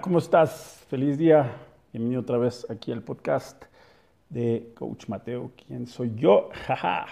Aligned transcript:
¿Cómo 0.00 0.16
estás? 0.16 0.82
Feliz 0.88 1.18
día. 1.18 1.56
Bienvenido 1.92 2.22
otra 2.22 2.38
vez 2.38 2.66
aquí 2.70 2.90
al 2.90 3.02
podcast 3.02 3.64
de 4.30 4.72
Coach 4.74 5.08
Mateo. 5.08 5.50
¿Quién 5.66 5.86
soy 5.86 6.12
yo? 6.16 6.48
Jaja. 6.66 7.04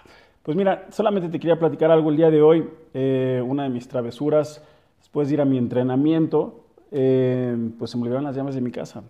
Pues 0.42 0.56
mira, 0.56 0.86
solamente 0.90 1.28
te 1.28 1.38
quería 1.38 1.58
platicar 1.58 1.90
algo 1.90 2.08
el 2.08 2.16
día 2.16 2.30
de 2.30 2.40
hoy. 2.40 2.66
Eh, 2.94 3.44
una 3.46 3.64
de 3.64 3.68
mis 3.68 3.86
travesuras, 3.88 4.64
después 4.98 5.28
de 5.28 5.34
ir 5.34 5.40
a 5.42 5.44
mi 5.44 5.58
entrenamiento, 5.58 6.64
eh, 6.90 7.54
pues 7.78 7.90
se 7.90 7.98
me 7.98 8.04
olvidaron 8.04 8.24
las 8.24 8.36
llaves 8.36 8.54
de 8.54 8.62
mi 8.62 8.70
casa. 8.70 9.02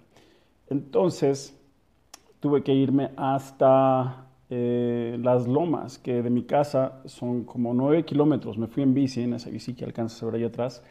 Entonces, 0.68 1.56
tuve 2.40 2.64
que 2.64 2.74
irme 2.74 3.12
hasta 3.16 4.26
eh, 4.50 5.16
las 5.22 5.46
lomas, 5.46 5.98
que 5.98 6.20
de 6.20 6.30
mi 6.30 6.42
casa 6.42 7.00
son 7.04 7.44
como 7.44 7.74
9 7.74 8.04
kilómetros. 8.04 8.58
Me 8.58 8.66
fui 8.66 8.82
en 8.82 8.92
bici, 8.92 9.22
en 9.22 9.34
esa 9.34 9.50
bici 9.50 9.72
que 9.74 9.84
alcanzas 9.84 10.20
a 10.20 10.26
ver 10.26 10.34
ahí 10.34 10.44
atrás. 10.44 10.82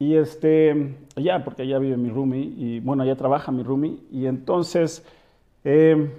Y 0.00 0.16
este, 0.16 0.96
allá, 1.14 1.44
porque 1.44 1.60
allá 1.60 1.78
vive 1.78 1.98
mi 1.98 2.08
roomie, 2.08 2.54
y 2.56 2.80
bueno, 2.80 3.02
allá 3.02 3.16
trabaja 3.16 3.52
mi 3.52 3.62
roomie, 3.62 3.98
y 4.10 4.24
entonces, 4.24 5.04
eh, 5.62 6.10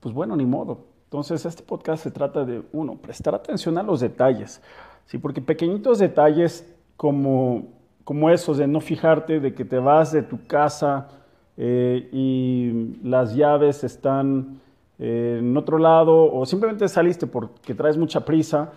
pues 0.00 0.12
bueno, 0.12 0.34
ni 0.34 0.44
modo. 0.44 0.78
Entonces, 1.04 1.46
este 1.46 1.62
podcast 1.62 2.02
se 2.02 2.10
trata 2.10 2.44
de, 2.44 2.62
uno, 2.72 2.96
prestar 2.96 3.36
atención 3.36 3.78
a 3.78 3.84
los 3.84 4.00
detalles, 4.00 4.60
¿sí? 5.06 5.18
Porque 5.18 5.40
pequeñitos 5.40 6.00
detalles 6.00 6.68
como, 6.96 7.68
como 8.02 8.28
esos 8.28 8.58
de 8.58 8.66
no 8.66 8.80
fijarte 8.80 9.38
de 9.38 9.54
que 9.54 9.64
te 9.64 9.78
vas 9.78 10.10
de 10.10 10.24
tu 10.24 10.44
casa 10.48 11.08
eh, 11.56 12.08
y 12.10 12.98
las 13.04 13.36
llaves 13.36 13.84
están 13.84 14.58
en 14.98 15.56
otro 15.56 15.78
lado, 15.78 16.32
o 16.32 16.44
simplemente 16.44 16.88
saliste 16.88 17.28
porque 17.28 17.72
traes 17.72 17.96
mucha 17.96 18.24
prisa, 18.24 18.72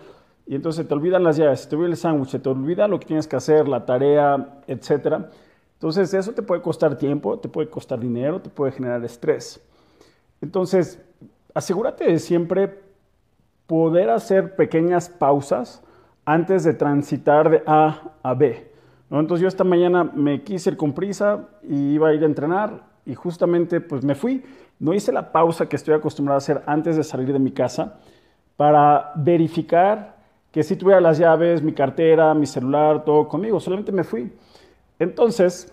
y 0.46 0.54
entonces 0.54 0.86
te 0.86 0.94
olvidan 0.94 1.24
las 1.24 1.36
llaves, 1.36 1.68
te 1.68 1.74
olvida 1.74 1.90
el 1.90 1.96
sándwich, 1.96 2.40
te 2.40 2.48
olvida 2.48 2.86
lo 2.86 3.00
que 3.00 3.06
tienes 3.06 3.26
que 3.26 3.34
hacer, 3.34 3.66
la 3.66 3.84
tarea, 3.84 4.60
etc. 4.68 5.24
Entonces 5.74 6.14
eso 6.14 6.32
te 6.32 6.42
puede 6.42 6.62
costar 6.62 6.96
tiempo, 6.96 7.38
te 7.38 7.48
puede 7.48 7.68
costar 7.68 7.98
dinero, 7.98 8.40
te 8.40 8.48
puede 8.48 8.70
generar 8.70 9.04
estrés. 9.04 9.60
Entonces, 10.40 11.02
asegúrate 11.52 12.04
de 12.04 12.18
siempre 12.20 12.80
poder 13.66 14.10
hacer 14.10 14.54
pequeñas 14.54 15.08
pausas 15.08 15.82
antes 16.24 16.62
de 16.62 16.74
transitar 16.74 17.50
de 17.50 17.62
A 17.66 18.12
a 18.22 18.34
B. 18.34 18.70
Entonces 19.10 19.40
yo 19.40 19.48
esta 19.48 19.64
mañana 19.64 20.04
me 20.04 20.42
quise 20.42 20.70
ir 20.70 20.76
con 20.76 20.92
prisa 20.92 21.48
y 21.62 21.94
iba 21.94 22.08
a 22.08 22.14
ir 22.14 22.22
a 22.22 22.26
entrenar 22.26 22.84
y 23.04 23.14
justamente 23.14 23.80
pues 23.80 24.04
me 24.04 24.14
fui. 24.14 24.44
No 24.78 24.92
hice 24.92 25.12
la 25.12 25.32
pausa 25.32 25.68
que 25.68 25.76
estoy 25.76 25.94
acostumbrado 25.94 26.36
a 26.36 26.38
hacer 26.38 26.62
antes 26.66 26.96
de 26.96 27.04
salir 27.04 27.32
de 27.32 27.38
mi 27.38 27.52
casa 27.52 27.98
para 28.56 29.12
verificar 29.16 30.15
que 30.56 30.62
si 30.62 30.74
tuviera 30.74 31.02
las 31.02 31.18
llaves, 31.18 31.62
mi 31.62 31.72
cartera, 31.72 32.32
mi 32.32 32.46
celular, 32.46 33.04
todo 33.04 33.28
conmigo, 33.28 33.60
solamente 33.60 33.92
me 33.92 34.04
fui. 34.04 34.32
Entonces, 34.98 35.70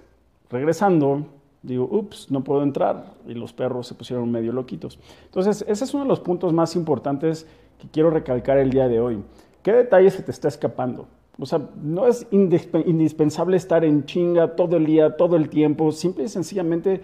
regresando, 0.50 1.26
digo, 1.62 1.88
ups, 1.89 2.30
no 2.30 2.44
puedo 2.44 2.64
entrar 2.64 3.06
y 3.26 3.34
los 3.34 3.54
perros 3.54 3.88
se 3.88 3.95
pusieron 3.95 4.30
medio 4.30 4.52
loquitos. 4.52 5.00
Entonces, 5.23 5.64
ese 5.70 5.86
es 5.86 5.94
uno 5.94 6.04
de 6.04 6.09
los 6.09 6.20
puntos 6.20 6.52
más 6.52 6.76
importantes 6.76 7.48
que 7.80 7.88
quiero 7.88 8.09
recalcar 8.09 8.58
el 8.58 8.72
día 8.72 8.89
de 8.89 9.00
hoy. 9.00 9.23
¿Qué 9.61 9.72
detalle 9.72 10.11
se 10.11 10.22
te 10.22 10.31
está 10.31 10.50
escapando? 10.50 11.08
O 11.39 11.45
sea, 11.45 11.61
no 11.81 12.06
es 12.06 12.28
indispensable 12.30 13.56
estar 13.56 13.86
en 13.86 14.04
chinga 14.04 14.58
todo 14.58 14.76
el 14.76 14.86
día, 14.86 15.16
todo 15.16 15.38
el 15.38 15.48
tiempo, 15.48 15.94
simple 15.94 16.26
y 16.26 16.28
sencillamente 16.28 17.00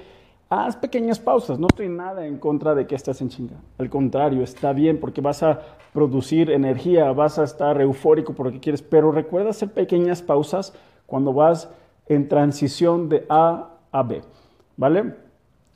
haz 0.49 0.75
pequeñas 0.75 1.19
pausas. 1.19 1.59
No 1.59 1.67
estoy 1.67 1.87
nada 1.89 2.25
en 2.25 2.37
contra 2.37 2.75
de 2.75 2.87
que 2.87 2.95
estés 2.95 3.21
en 3.21 3.29
chinga. 3.29 3.57
Al 3.77 3.89
contrario, 3.89 4.43
está 4.43 4.73
bien 4.73 4.99
porque 4.99 5.21
vas 5.21 5.43
a 5.43 5.61
producir 5.93 6.49
energía, 6.49 7.11
vas 7.11 7.39
a 7.39 7.43
estar 7.43 7.79
eufórico 7.79 8.33
por 8.33 8.47
lo 8.47 8.51
que 8.51 8.59
quieres, 8.59 8.81
pero 8.81 9.11
recuerda 9.11 9.51
hacer 9.51 9.71
pequeñas 9.71 10.21
pausas 10.21 10.73
cuando 11.05 11.33
vas 11.33 11.69
en 12.07 12.27
transición 12.27 13.09
de 13.09 13.25
A 13.29 13.69
a 13.91 14.03
B. 14.03 14.21
¿Vale? 14.77 15.15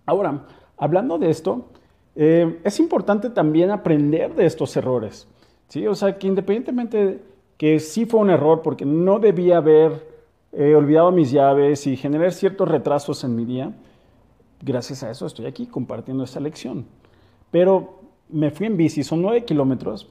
Ahora, 0.05 0.45
hablando 0.77 1.17
de 1.17 1.29
esto, 1.29 1.65
eh, 2.15 2.59
es 2.63 2.79
importante 2.79 3.29
también 3.29 3.71
aprender 3.71 4.35
de 4.35 4.45
estos 4.45 4.75
errores. 4.75 5.27
¿sí? 5.67 5.87
O 5.87 5.95
sea, 5.95 6.17
que 6.17 6.27
independientemente 6.27 7.21
que 7.57 7.79
sí 7.79 8.05
fue 8.05 8.19
un 8.19 8.29
error 8.29 8.61
porque 8.61 8.85
no 8.85 9.19
debía 9.19 9.57
haber 9.57 10.07
eh, 10.51 10.75
olvidado 10.75 11.11
mis 11.11 11.31
llaves 11.31 11.87
y 11.87 11.95
generar 11.95 12.31
ciertos 12.31 12.67
retrasos 12.67 13.23
en 13.23 13.35
mi 13.35 13.45
día, 13.45 13.73
gracias 14.63 15.03
a 15.03 15.11
eso 15.11 15.25
estoy 15.25 15.45
aquí 15.45 15.67
compartiendo 15.67 16.23
esta 16.23 16.39
lección. 16.39 16.85
Pero 17.51 17.99
me 18.29 18.49
fui 18.49 18.67
en 18.67 18.77
bici, 18.77 19.03
son 19.03 19.21
nueve 19.21 19.45
kilómetros. 19.45 20.09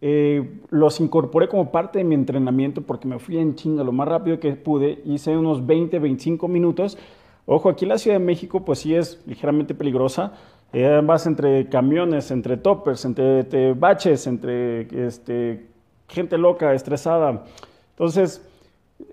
Eh, 0.00 0.60
los 0.70 1.00
incorporé 1.00 1.48
como 1.48 1.72
parte 1.72 1.98
de 1.98 2.04
mi 2.04 2.14
entrenamiento 2.14 2.82
porque 2.82 3.08
me 3.08 3.18
fui 3.18 3.38
en 3.38 3.54
chinga 3.54 3.82
lo 3.84 3.92
más 3.92 4.06
rápido 4.06 4.38
que 4.38 4.52
pude. 4.52 5.00
Hice 5.04 5.36
unos 5.36 5.64
20, 5.64 5.98
25 5.98 6.46
minutos. 6.48 6.98
Ojo, 7.46 7.68
aquí 7.68 7.84
en 7.84 7.90
la 7.90 7.98
Ciudad 7.98 8.18
de 8.18 8.24
México 8.24 8.64
pues 8.64 8.80
sí 8.80 8.94
es 8.94 9.22
ligeramente 9.26 9.74
peligrosa. 9.74 10.32
Eh, 10.72 11.00
vas 11.04 11.26
entre 11.26 11.68
camiones, 11.68 12.30
entre 12.30 12.56
toppers, 12.56 13.04
entre, 13.04 13.74
baches, 13.74 14.26
entre 14.26 15.06
este, 15.06 15.68
gente 16.08 16.36
loca, 16.36 16.74
estresada. 16.74 17.44
Entonces, 17.90 18.44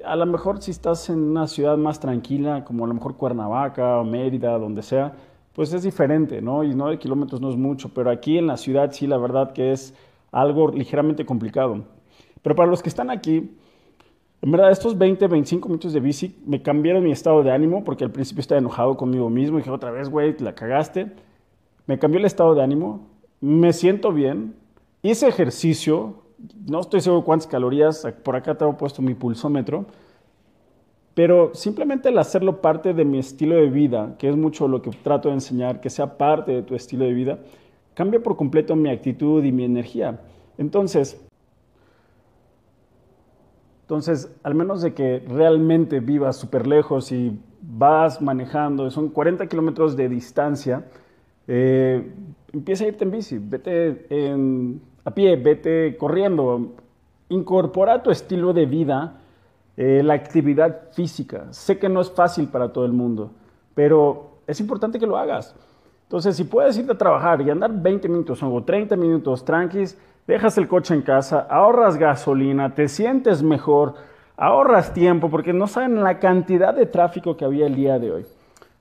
a 0.06 0.16
lo 0.16 0.25
mejor 0.25 0.62
si 0.62 0.72
estás 0.72 1.09
en 1.09 1.19
una 1.19 1.47
ciudad 1.47 1.78
más 1.78 2.00
tranquila, 2.00 2.64
como 2.64 2.86
a 2.86 2.88
lo 2.88 2.94
mejor 2.94 3.16
Cuernavaca 3.16 4.00
o 4.00 4.03
Mérida, 4.03 4.58
donde 4.58 4.84
sea, 4.84 5.14
pues 5.53 5.74
es 5.74 5.84
diferente, 5.84 6.42
¿no? 6.42 6.64
Y 6.64 6.74
9 6.74 6.97
kilómetros 7.00 7.42
no 7.42 7.50
es 7.50 7.58
mucho, 7.58 7.90
pero 7.94 8.09
aquí 8.09 8.38
en 8.38 8.47
la 8.47 8.58
ciudad 8.58 8.91
sí, 8.91 9.08
la 9.08 9.18
verdad 9.18 9.53
que 9.53 9.72
es 9.72 9.94
algo 10.31 10.70
ligeramente 10.70 11.25
complicado. 11.25 11.84
Pero 12.41 12.56
para 12.56 12.70
los 12.70 12.81
que 12.81 12.90
están 12.90 13.09
aquí, 13.09 13.58
en 14.41 14.52
verdad, 14.52 14.72
estos 14.72 14.97
20, 14.97 15.28
25 15.28 15.68
minutos 15.68 15.94
de 15.94 16.00
bici 16.00 16.36
me 16.46 16.62
cambiaron 16.62 17.03
mi 17.03 17.12
estado 17.12 17.44
de 17.44 17.52
ánimo, 17.52 17.84
porque 17.84 18.03
al 18.03 18.12
principio 18.12 18.41
estaba 18.41 18.59
enojado 18.59 18.97
conmigo 18.97 19.30
mismo, 19.30 19.58
y 19.58 19.62
dije 19.62 19.72
otra 19.72 19.91
vez, 19.91 20.09
güey, 20.09 20.36
la 20.40 20.56
cagaste. 20.56 21.12
Me 21.86 22.00
cambió 22.00 22.20
el 22.20 22.25
estado 22.25 22.56
de 22.56 22.64
ánimo, 22.64 23.08
me 23.40 23.74
siento 23.74 24.12
bien, 24.14 24.56
hice 25.02 25.28
ejercicio, 25.28 26.21
no 26.68 26.79
estoy 26.79 27.02
seguro 27.02 27.24
cuántas 27.24 27.47
calorías, 27.47 28.07
por 28.24 28.35
acá 28.35 28.56
tengo 28.56 28.78
puesto 28.78 29.02
mi 29.02 29.13
pulsómetro, 29.13 29.85
pero 31.13 31.53
simplemente 31.53 32.09
el 32.09 32.18
hacerlo 32.18 32.62
parte 32.62 32.94
de 32.94 33.06
mi 33.06 33.19
estilo 33.19 33.56
de 33.56 33.69
vida, 33.69 34.16
que 34.18 34.29
es 34.29 34.35
mucho 34.35 34.68
lo 34.68 34.81
que 34.81 34.91
trato 34.91 35.29
de 35.29 35.35
enseñar, 35.35 35.81
que 35.81 35.90
sea 35.90 36.18
parte 36.18 36.52
de 36.52 36.62
tu 36.63 36.75
estilo 36.75 37.06
de 37.06 37.13
vida, 37.13 37.40
cambia 37.94 38.22
por 38.22 38.38
completo 38.38 38.75
mi 38.75 38.90
actitud 38.90 39.44
y 39.44 39.52
mi 39.52 39.66
energía. 39.66 40.22
Entonces, 40.57 41.22
entonces, 43.81 44.34
al 44.44 44.56
menos 44.56 44.81
de 44.81 44.94
que 44.94 45.22
realmente 45.28 46.00
vivas 46.00 46.38
súper 46.38 46.66
lejos 46.66 47.12
y 47.12 47.38
vas 47.62 48.22
manejando, 48.22 48.90
son 48.90 49.09
40 49.09 49.47
kilómetros 49.47 49.97
de 49.97 50.08
distancia, 50.08 50.85
eh, 51.46 52.09
empieza 52.53 52.85
a 52.85 52.88
irte 52.88 53.03
en 53.03 53.12
bici, 53.12 53.38
vete 53.38 54.08
a 55.04 55.12
pie, 55.12 55.36
vete 55.36 55.98
corriendo, 55.98 56.74
incorpora 57.30 58.04
tu 58.04 58.12
estilo 58.12 58.54
de 58.54 58.66
vida 58.66 59.22
eh, 59.78 60.04
la 60.04 60.14
actividad 60.14 60.92
física. 60.92 61.48
Sé 61.52 61.80
que 61.80 61.90
no 61.90 62.02
es 62.02 62.12
fácil 62.12 62.48
para 62.50 62.72
todo 62.74 62.86
el 62.86 62.92
mundo, 62.92 63.32
pero 63.74 64.32
es 64.46 64.60
importante 64.60 65.00
que 65.00 65.08
lo 65.08 65.18
hagas. 65.18 65.56
Entonces, 66.04 66.36
si 66.36 66.44
puedes 66.44 66.78
irte 66.78 66.92
a 66.92 66.98
trabajar 66.98 67.42
y 67.42 67.50
andar 67.50 67.72
20 67.72 68.10
minutos 68.10 68.44
o 68.44 68.64
30 68.64 68.98
minutos 68.98 69.46
tranquis, 69.46 69.98
dejas 70.28 70.58
el 70.58 70.68
coche 70.68 70.94
en 70.94 71.02
casa, 71.02 71.48
ahorras 71.50 71.98
gasolina, 71.98 72.76
te 72.76 72.90
sientes 72.90 73.42
mejor, 73.42 73.96
ahorras 74.36 74.94
tiempo, 74.94 75.30
porque 75.30 75.54
no 75.54 75.68
saben 75.68 76.04
la 76.04 76.20
cantidad 76.20 76.74
de 76.74 76.86
tráfico 76.86 77.38
que 77.38 77.46
había 77.46 77.66
el 77.66 77.76
día 77.76 77.98
de 77.98 78.12
hoy. 78.12 78.26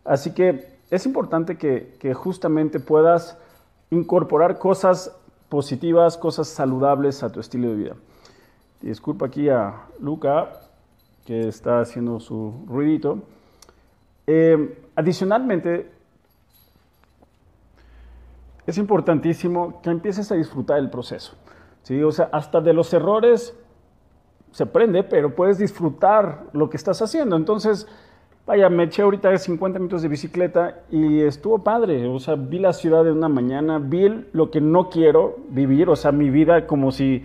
Así 0.04 0.34
que 0.34 0.80
es 0.90 1.06
importante 1.06 1.56
que, 1.56 1.96
que 2.00 2.14
justamente 2.14 2.80
puedas 2.80 3.38
incorporar 3.90 4.58
cosas 4.58 5.16
positivas, 5.50 6.16
cosas 6.16 6.48
saludables 6.48 7.22
a 7.22 7.30
tu 7.30 7.40
estilo 7.40 7.68
de 7.68 7.74
vida. 7.74 7.96
Disculpa 8.80 9.26
aquí 9.26 9.50
a 9.50 9.82
Luca, 9.98 10.52
que 11.26 11.48
está 11.48 11.80
haciendo 11.80 12.18
su 12.20 12.64
ruidito. 12.66 13.18
Eh, 14.26 14.82
adicionalmente, 14.94 15.90
es 18.66 18.78
importantísimo 18.78 19.82
que 19.82 19.90
empieces 19.90 20.30
a 20.32 20.36
disfrutar 20.36 20.78
el 20.78 20.88
proceso. 20.88 21.34
¿sí? 21.82 22.02
O 22.02 22.12
sea, 22.12 22.30
hasta 22.32 22.60
de 22.60 22.72
los 22.72 22.94
errores 22.94 23.54
se 24.52 24.62
aprende, 24.62 25.02
pero 25.02 25.34
puedes 25.34 25.58
disfrutar 25.58 26.46
lo 26.52 26.70
que 26.70 26.76
estás 26.76 27.02
haciendo. 27.02 27.36
Entonces, 27.36 27.86
vaya, 28.50 28.68
me 28.68 28.82
eché 28.82 29.02
ahorita 29.02 29.38
50 29.38 29.78
minutos 29.78 30.02
de 30.02 30.08
bicicleta 30.08 30.80
y 30.90 31.20
estuvo 31.20 31.62
padre. 31.62 32.08
O 32.08 32.18
sea, 32.18 32.34
vi 32.34 32.58
la 32.58 32.72
ciudad 32.72 33.04
de 33.04 33.12
una 33.12 33.28
mañana, 33.28 33.78
vi 33.78 34.24
lo 34.32 34.50
que 34.50 34.60
no 34.60 34.90
quiero 34.90 35.36
vivir, 35.50 35.88
o 35.88 35.94
sea, 35.94 36.10
mi 36.10 36.30
vida 36.30 36.66
como 36.66 36.90
si, 36.90 37.22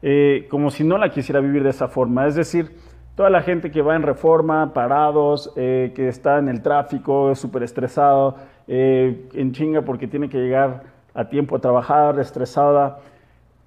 eh, 0.00 0.46
como 0.50 0.70
si 0.70 0.82
no 0.82 0.96
la 0.96 1.10
quisiera 1.10 1.40
vivir 1.40 1.62
de 1.62 1.68
esa 1.68 1.88
forma. 1.88 2.26
Es 2.26 2.36
decir, 2.36 2.74
toda 3.16 3.28
la 3.28 3.42
gente 3.42 3.70
que 3.70 3.82
va 3.82 3.96
en 3.96 4.02
reforma, 4.02 4.72
parados, 4.72 5.52
eh, 5.56 5.92
que 5.94 6.08
está 6.08 6.38
en 6.38 6.48
el 6.48 6.62
tráfico, 6.62 7.34
súper 7.34 7.64
estresado, 7.64 8.36
eh, 8.66 9.28
en 9.34 9.52
chinga 9.52 9.82
porque 9.82 10.08
tiene 10.08 10.30
que 10.30 10.38
llegar 10.38 10.84
a 11.12 11.28
tiempo 11.28 11.56
a 11.56 11.58
trabajar, 11.58 12.18
estresada. 12.18 13.00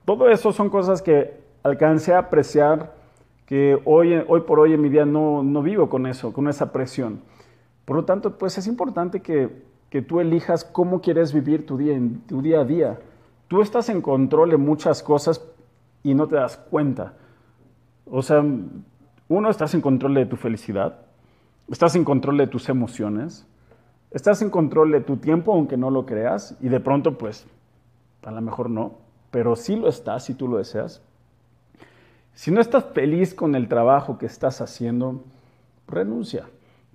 Todo 0.06 0.28
eso 0.28 0.52
son 0.52 0.72
cosas 0.72 1.04
que 1.04 1.36
alcancé 1.62 2.16
a 2.16 2.18
apreciar, 2.18 2.95
que 3.46 3.80
hoy, 3.86 4.16
hoy 4.28 4.42
por 4.42 4.60
hoy 4.60 4.74
en 4.74 4.82
mi 4.82 4.90
día 4.90 5.06
no, 5.06 5.44
no 5.44 5.62
vivo 5.62 5.90
con 5.90 6.08
eso, 6.08 6.34
con 6.34 6.48
esa 6.48 6.72
presión. 6.72 7.22
Por 7.86 7.96
lo 7.96 8.06
tanto, 8.06 8.38
pues 8.38 8.58
es 8.58 8.68
importante 8.68 9.22
que, 9.22 9.64
que 9.90 10.02
tú 10.02 10.20
elijas 10.20 10.64
cómo 10.64 11.02
quieres 11.02 11.34
vivir 11.34 11.66
tu 11.66 11.78
día, 11.78 12.00
tu 12.28 12.42
día 12.42 12.62
a 12.62 12.66
día. 12.66 13.00
Tú 13.48 13.62
estás 13.62 13.90
en 13.90 14.02
control 14.02 14.50
de 14.50 14.58
muchas 14.58 15.04
cosas 15.04 15.46
y 16.02 16.16
no 16.16 16.28
te 16.28 16.36
das 16.36 16.58
cuenta. 16.58 17.14
O 18.10 18.22
sea, 18.22 18.44
uno, 19.28 19.50
estás 19.50 19.74
en 19.74 19.82
control 19.82 20.16
de 20.16 20.26
tu 20.26 20.36
felicidad, 20.36 21.00
estás 21.70 21.96
en 21.96 22.04
control 22.04 22.38
de 22.38 22.48
tus 22.48 22.70
emociones, 22.70 23.48
estás 24.12 24.42
en 24.42 24.50
control 24.50 24.92
de 24.92 25.02
tu 25.02 25.18
tiempo, 25.18 25.54
aunque 25.54 25.78
no 25.78 25.90
lo 25.90 26.06
creas, 26.06 26.56
y 26.62 26.70
de 26.70 26.80
pronto, 26.80 27.18
pues, 27.18 27.48
a 28.24 28.32
lo 28.32 28.42
mejor 28.42 28.70
no, 28.70 29.00
pero 29.32 29.56
sí 29.56 29.76
lo 29.76 29.88
estás 29.88 30.26
si 30.26 30.36
tú 30.36 30.48
lo 30.48 30.58
deseas. 30.58 31.02
Si 32.36 32.52
no 32.52 32.60
estás 32.60 32.86
feliz 32.94 33.34
con 33.34 33.56
el 33.56 33.70
trabajo 33.70 34.18
que 34.18 34.26
estás 34.26 34.60
haciendo, 34.60 35.24
renuncia. 35.88 36.48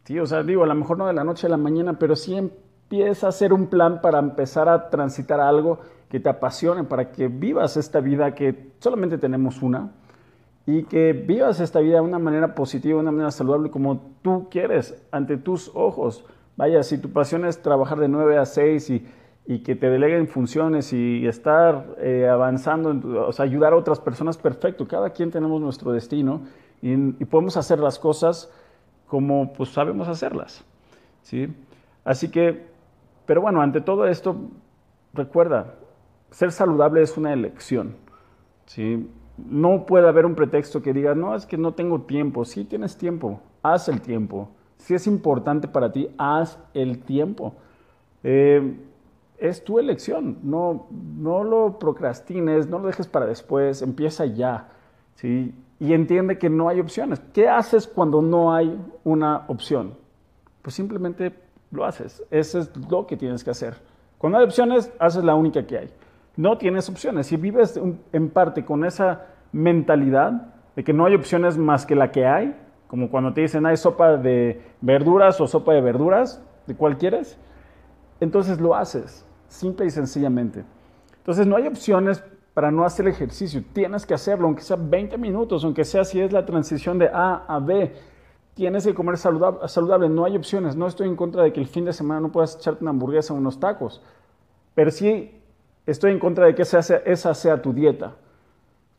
¿sí? 0.04 0.20
O 0.20 0.26
sea, 0.26 0.42
digo, 0.42 0.62
a 0.64 0.66
lo 0.66 0.74
mejor 0.74 0.98
no 0.98 1.06
de 1.06 1.14
la 1.14 1.24
noche 1.24 1.46
a 1.46 1.50
la 1.50 1.56
mañana, 1.56 1.98
pero 1.98 2.14
sí 2.14 2.36
empieza 2.36 3.26
a 3.26 3.30
hacer 3.30 3.54
un 3.54 3.66
plan 3.68 4.02
para 4.02 4.18
empezar 4.18 4.68
a 4.68 4.90
transitar 4.90 5.40
algo 5.40 5.80
que 6.10 6.20
te 6.20 6.28
apasione, 6.28 6.84
para 6.84 7.10
que 7.10 7.28
vivas 7.28 7.78
esta 7.78 8.00
vida 8.00 8.34
que 8.34 8.72
solamente 8.80 9.16
tenemos 9.16 9.62
una 9.62 9.90
y 10.66 10.82
que 10.82 11.14
vivas 11.14 11.58
esta 11.60 11.80
vida 11.80 11.94
de 11.94 12.00
una 12.02 12.18
manera 12.18 12.54
positiva, 12.54 12.96
de 12.96 13.00
una 13.00 13.12
manera 13.12 13.30
saludable, 13.30 13.70
como 13.70 13.98
tú 14.22 14.48
quieres, 14.50 15.02
ante 15.10 15.38
tus 15.38 15.70
ojos. 15.74 16.22
Vaya, 16.56 16.82
si 16.82 16.98
tu 16.98 17.10
pasión 17.12 17.46
es 17.46 17.62
trabajar 17.62 17.98
de 17.98 18.08
9 18.08 18.36
a 18.36 18.44
6 18.44 18.90
y 18.90 19.06
y 19.50 19.64
que 19.64 19.74
te 19.74 19.90
deleguen 19.90 20.28
funciones 20.28 20.92
y 20.92 21.26
estar 21.26 21.96
eh, 21.98 22.28
avanzando, 22.28 23.26
o 23.26 23.32
sea, 23.32 23.44
ayudar 23.44 23.72
a 23.72 23.76
otras 23.76 23.98
personas, 23.98 24.38
perfecto. 24.38 24.86
Cada 24.86 25.10
quien 25.10 25.32
tenemos 25.32 25.60
nuestro 25.60 25.90
destino 25.90 26.42
y, 26.80 26.94
podemos 27.24 27.56
hacer 27.56 27.80
las 27.80 27.98
cosas 27.98 28.48
como 29.08 29.52
pues 29.52 29.70
sabemos 29.70 30.06
hacerlas. 30.06 30.64
¿sí? 31.22 31.48
Así 32.04 32.30
que, 32.30 32.64
pero 33.26 33.40
bueno, 33.40 33.60
ante 33.60 33.80
todo 33.80 34.06
esto, 34.06 34.36
recuerda, 35.14 35.74
ser 36.30 36.52
saludable 36.52 37.02
es 37.02 37.16
una 37.16 37.32
elección. 37.32 37.96
¿sí? 38.66 39.10
No 39.36 39.84
puede 39.84 40.06
haber 40.06 40.26
un 40.26 40.36
pretexto 40.36 40.80
que 40.80 40.92
diga, 40.92 41.16
no, 41.16 41.34
es 41.34 41.44
que 41.44 41.58
no 41.58 41.74
tengo 41.74 42.02
tiempo. 42.02 42.44
Sí 42.44 42.64
tienes 42.64 42.96
tiempo, 42.96 43.40
haz 43.64 43.88
el 43.88 44.00
tiempo. 44.00 44.48
Si 44.76 44.94
es 44.94 45.08
importante 45.08 45.66
para 45.66 45.90
ti, 45.90 46.08
haz 46.18 46.56
el 46.72 47.00
tiempo. 47.00 47.56
Eh, 48.22 48.86
es 49.40 49.64
tu 49.64 49.78
elección. 49.78 50.38
No, 50.42 50.86
no 50.90 51.42
lo 51.42 51.78
procrastines, 51.78 52.68
no 52.68 52.78
lo 52.78 52.86
dejes 52.86 53.08
para 53.08 53.26
después, 53.26 53.82
empieza 53.82 54.26
ya. 54.26 54.68
¿sí? 55.14 55.54
Y 55.80 55.94
entiende 55.94 56.38
que 56.38 56.50
no 56.50 56.68
hay 56.68 56.78
opciones. 56.78 57.20
¿Qué 57.32 57.48
haces 57.48 57.86
cuando 57.86 58.20
no 58.20 58.54
hay 58.54 58.78
una 59.02 59.44
opción? 59.48 59.94
Pues 60.62 60.74
simplemente 60.74 61.32
lo 61.70 61.84
haces. 61.84 62.22
Eso 62.30 62.58
es 62.58 62.70
lo 62.90 63.06
que 63.06 63.16
tienes 63.16 63.42
que 63.42 63.50
hacer. 63.50 63.74
Cuando 64.18 64.38
hay 64.38 64.44
opciones, 64.44 64.92
haces 64.98 65.24
la 65.24 65.34
única 65.34 65.66
que 65.66 65.78
hay. 65.78 65.90
No 66.36 66.58
tienes 66.58 66.88
opciones. 66.88 67.26
Si 67.26 67.36
vives 67.36 67.80
en 68.12 68.30
parte 68.30 68.64
con 68.64 68.84
esa 68.84 69.26
mentalidad 69.52 70.54
de 70.76 70.84
que 70.84 70.92
no 70.92 71.06
hay 71.06 71.14
opciones 71.14 71.56
más 71.56 71.86
que 71.86 71.94
la 71.94 72.12
que 72.12 72.26
hay, 72.26 72.54
como 72.86 73.10
cuando 73.10 73.32
te 73.32 73.40
dicen 73.40 73.66
hay 73.66 73.76
sopa 73.76 74.16
de 74.16 74.60
verduras 74.80 75.40
o 75.40 75.46
sopa 75.46 75.72
de 75.72 75.80
verduras, 75.80 76.42
¿de 76.66 76.74
cuál 76.74 76.98
quieres? 76.98 77.38
Entonces 78.20 78.60
lo 78.60 78.74
haces 78.74 79.26
simple 79.50 79.86
y 79.86 79.90
sencillamente. 79.90 80.64
Entonces 81.18 81.46
no 81.46 81.56
hay 81.56 81.66
opciones 81.66 82.22
para 82.54 82.70
no 82.70 82.84
hacer 82.84 83.06
ejercicio, 83.06 83.62
tienes 83.72 84.06
que 84.06 84.14
hacerlo, 84.14 84.46
aunque 84.46 84.62
sea 84.62 84.76
20 84.76 85.18
minutos, 85.18 85.64
aunque 85.64 85.84
sea 85.84 86.04
si 86.04 86.20
es 86.20 86.32
la 86.32 86.46
transición 86.46 86.98
de 86.98 87.08
A 87.12 87.44
a 87.46 87.58
B, 87.60 87.92
tienes 88.54 88.84
que 88.84 88.94
comer 88.94 89.16
saludable, 89.16 90.08
no 90.08 90.24
hay 90.24 90.36
opciones, 90.36 90.76
no 90.76 90.86
estoy 90.86 91.08
en 91.08 91.16
contra 91.16 91.42
de 91.42 91.52
que 91.52 91.60
el 91.60 91.66
fin 91.66 91.84
de 91.84 91.92
semana 91.92 92.20
no 92.20 92.32
puedas 92.32 92.56
echarte 92.56 92.82
una 92.82 92.90
hamburguesa 92.90 93.34
o 93.34 93.36
unos 93.36 93.60
tacos, 93.60 94.02
pero 94.74 94.90
sí 94.90 95.40
estoy 95.86 96.12
en 96.12 96.18
contra 96.18 96.46
de 96.46 96.54
que 96.54 96.62
esa 96.62 96.82
sea, 96.82 96.98
esa 97.04 97.34
sea 97.34 97.62
tu 97.62 97.72
dieta. 97.72 98.14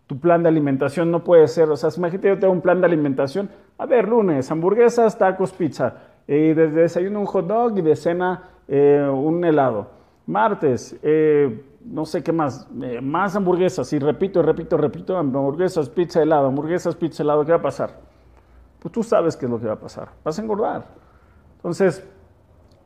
Tu 0.08 0.20
plan 0.20 0.44
de 0.44 0.50
alimentación 0.50 1.10
no 1.12 1.24
puede 1.24 1.48
ser, 1.48 1.70
o 1.70 1.78
sea, 1.78 1.90
imagínate 1.96 2.28
yo 2.30 2.40
tengo 2.40 2.54
un 2.54 2.62
plan 2.62 2.82
de 2.82 2.88
alimentación, 2.88 3.50
a 3.78 3.86
ver, 3.86 4.08
lunes, 4.08 4.50
hamburguesas, 4.52 5.18
tacos, 5.18 5.52
pizza, 5.52 5.96
y 6.28 6.54
de 6.54 6.70
desayuno 6.70 7.20
un 7.20 7.26
hot 7.26 7.48
dog 7.48 7.78
y 7.78 7.82
de 7.82 7.96
cena 7.96 8.50
eh, 8.68 9.08
un 9.12 9.44
helado 9.44 10.01
Martes, 10.26 10.98
eh, 11.02 11.64
no 11.86 12.06
sé 12.06 12.24
qué 12.24 12.32
más, 12.32 12.68
eh, 12.82 13.02
más 13.02 13.36
hamburguesas. 13.36 13.92
Y 13.94 14.00
repito, 14.00 14.42
repito, 14.42 14.78
repito, 14.78 15.18
hamburguesas, 15.18 15.90
pizza, 15.90 16.22
helado, 16.22 16.48
hamburguesas, 16.48 16.96
pizza, 16.96 17.24
helado. 17.24 17.46
¿Qué 17.46 17.52
va 17.52 17.58
a 17.58 17.62
pasar? 17.62 18.00
Pues 18.80 18.92
tú 18.92 19.04
sabes 19.04 19.36
qué 19.36 19.46
es 19.46 19.52
lo 19.52 19.60
que 19.60 19.68
va 19.68 19.74
a 19.74 19.80
pasar. 19.80 20.10
Vas 20.24 20.38
a 20.38 20.42
engordar. 20.42 20.86
Entonces, 21.58 22.04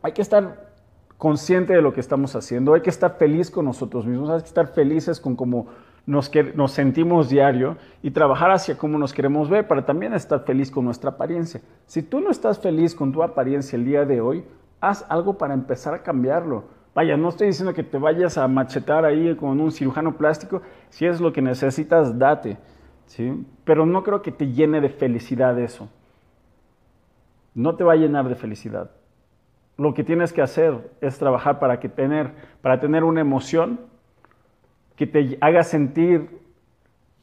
hay 0.02 0.12
que 0.12 0.22
estar 0.22 0.72
consciente 1.18 1.74
de 1.74 1.82
lo 1.82 1.94
que 1.94 2.00
estamos 2.00 2.36
haciendo. 2.36 2.74
Hay 2.74 2.82
que 2.82 2.90
estar 2.90 3.18
feliz 3.18 3.50
con 3.50 3.66
nosotros 3.66 4.06
mismos. 4.06 4.30
Hay 4.30 4.42
que 4.42 4.48
estar 4.48 4.68
felices 4.68 5.20
con 5.20 5.36
cómo 5.36 5.68
nos, 6.06 6.32
nos 6.56 6.72
sentimos 6.72 7.30
diario 7.30 7.78
y 8.02 8.12
trabajar 8.12 8.52
hacia 8.52 8.78
cómo 8.78 8.98
nos 8.98 9.14
queremos 9.14 9.50
ver 9.50 9.68
para 9.68 9.86
también 9.86 10.14
estar 10.14 10.44
feliz 10.44 10.70
con 10.70 10.86
nuestra 10.86 11.12
apariencia. 11.12 11.62
Si 11.86 12.02
tú 12.02 12.20
no 12.20 12.30
estás 12.30 12.60
feliz 12.60 12.94
con 12.96 13.12
tu 13.12 13.24
apariencia 13.24 13.78
el 13.78 13.86
día 13.86 14.06
de 14.06 14.22
hoy, 14.22 14.46
haz 14.82 15.06
algo 15.10 15.38
para 15.38 15.54
empezar 15.54 15.94
a 15.94 16.04
cambiarlo 16.04 16.66
Vaya, 16.96 17.18
no 17.18 17.28
estoy 17.28 17.48
diciendo 17.48 17.74
que 17.74 17.84
te 17.84 17.98
vayas 17.98 18.38
a 18.38 18.48
machetar 18.48 19.04
ahí 19.04 19.36
con 19.36 19.60
un 19.60 19.70
cirujano 19.74 20.16
plástico. 20.16 20.62
Si 20.90 21.06
es 21.06 21.20
lo 21.20 21.34
que 21.34 21.42
necesitas, 21.42 22.18
date. 22.18 22.58
¿sí? 23.06 23.46
Pero 23.66 23.86
no 23.86 24.02
creo 24.02 24.22
que 24.22 24.32
te 24.32 24.54
llene 24.54 24.80
de 24.80 24.88
felicidad 24.88 25.60
eso. 25.60 25.90
No 27.54 27.76
te 27.76 27.84
va 27.84 27.94
a 27.94 27.98
llenar 27.98 28.30
de 28.30 28.36
felicidad. 28.36 28.92
Lo 29.78 29.94
que 29.94 30.06
tienes 30.06 30.32
que 30.32 30.42
hacer 30.42 30.90
es 31.02 31.18
trabajar 31.18 31.60
para, 31.60 31.82
que 31.82 31.90
tener, 31.90 32.32
para 32.62 32.80
tener 32.80 33.04
una 33.04 33.20
emoción 33.20 33.82
que 34.96 35.06
te 35.06 35.38
haga 35.42 35.64
sentir 35.64 36.30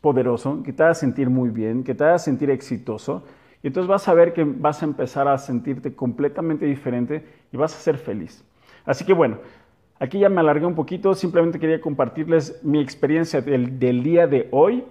poderoso, 0.03 0.63
que 0.63 0.75
te 0.75 0.83
haga 0.83 0.93
sentir 0.93 1.31
muy 1.31 1.49
bien, 1.49 1.83
que 1.83 1.95
te 1.95 2.05
haga 2.05 2.19
sentir 2.19 2.51
exitoso. 2.51 3.25
Y 3.63 3.69
entonces 3.69 3.89
vas 3.89 4.07
a 4.07 4.13
ver 4.13 4.35
que 4.35 4.45
vas 4.45 4.83
a 4.83 4.85
empezar 4.85 5.29
a 5.29 5.39
sentirte 5.39 5.95
completamente 5.95 6.67
diferente 6.67 7.27
y 7.51 7.57
vas 7.57 7.75
a 7.75 7.79
ser 7.79 7.97
feliz. 7.97 8.45
Así 8.85 9.05
que 9.05 9.13
bueno, 9.13 9.39
Aquí 10.03 10.19
ya 10.19 10.29
me 10.29 10.41
alargué 10.41 10.67
un 10.67 10.75
poquito, 10.75 11.15
simplemente 11.15 11.61
quería 11.61 11.81
compartirles 11.81 12.59
mi 12.65 12.81
experiencia 12.81 13.41
del, 13.41 14.03
día 14.03 14.27
de 14.27 14.49
hoy. 14.51 14.83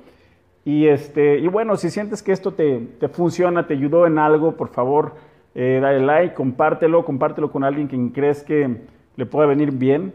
Y, 0.63 0.87
este, 0.87 1.37
y 1.37 1.47
bueno, 1.49 1.75
si 1.75 1.89
sientes 1.89 2.23
que 2.23 2.31
esto 2.31 2.53
te, 2.53 2.87
funciona, 3.11 3.67
te 3.67 3.73
ayudó 3.73 4.07
en 4.07 4.17
algo, 4.17 4.55
por 4.55 4.69
favor, 4.69 5.15
eh, 5.53 5.79
dale 5.81 5.99
like, 5.99 6.33
compártelo, 6.33 7.03
compártelo 7.03 7.51
con 7.51 7.65
alguien 7.65 7.89
que 7.89 8.13
crees 8.13 8.41
que 8.41 8.83
le 9.17 9.25
pueda 9.25 9.47
venir 9.47 9.73
bien. 9.73 10.13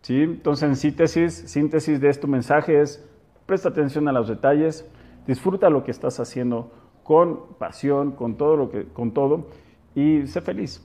¿sí? 0.00 0.22
Entonces, 0.22 0.66
en 0.66 0.76
síntesis, 0.76 1.34
síntesis 1.34 2.00
de 2.00 2.08
este 2.08 2.26
mensaje 2.26 2.80
es, 2.80 3.06
presta 3.44 3.68
atención 3.68 4.08
a 4.08 4.12
los 4.12 4.28
detalles, 4.28 4.90
disfruta 5.26 5.68
lo 5.68 5.84
que 5.84 5.90
estás 5.90 6.20
haciendo 6.20 6.72
con 7.02 7.40
pasión, 7.58 8.12
con 8.12 8.38
todo, 8.38 8.56
lo 8.56 8.70
que, 8.70 8.84
con 8.84 9.10
todo 9.12 9.48
y 9.94 10.26
sé 10.26 10.40
feliz. 10.40 10.82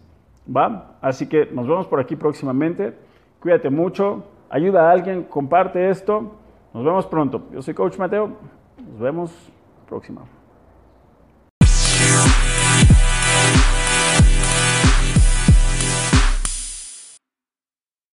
¿Va? 0.54 0.98
Así 1.00 1.30
que 1.30 1.46
nos 1.46 1.66
vemos 1.66 1.88
por 1.88 2.02
aquí 2.02 2.18
próximamente. 2.18 3.13
Cuídate 3.44 3.70
mucho, 3.70 4.24
ayuda 4.50 4.88
a 4.88 4.92
alguien, 4.94 5.24
comparte 5.24 5.90
esto. 5.90 6.32
Nos 6.74 6.86
vemos 6.86 7.06
pronto. 7.06 7.42
Yo 7.52 7.62
soy 7.62 7.74
Coach 7.74 7.98
Mateo. 7.98 8.30
Nos 8.78 9.00
vemos 9.02 9.52
próxima. 9.86 10.22